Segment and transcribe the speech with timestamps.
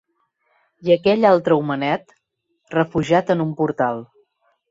[0.87, 2.15] I aquell altre homenet,
[2.79, 4.01] refugiat en un portal